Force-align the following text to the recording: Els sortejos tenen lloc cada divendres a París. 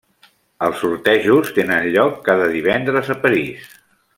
Els 0.67 0.79
sortejos 0.83 1.51
tenen 1.59 1.85
lloc 1.97 2.17
cada 2.31 2.51
divendres 2.57 3.13
a 3.15 3.19
París. 3.27 3.73